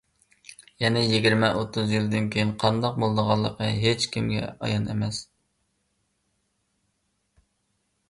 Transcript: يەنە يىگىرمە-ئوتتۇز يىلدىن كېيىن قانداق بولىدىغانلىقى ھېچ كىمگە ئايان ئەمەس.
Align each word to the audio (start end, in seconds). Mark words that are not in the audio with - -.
يەنە 0.83 1.03
يىگىرمە-ئوتتۇز 1.09 1.93
يىلدىن 1.97 2.31
كېيىن 2.37 2.55
قانداق 2.65 2.97
بولىدىغانلىقى 3.05 3.69
ھېچ 3.85 4.09
كىمگە 4.17 4.43
ئايان 4.49 4.93
ئەمەس. 4.95 5.23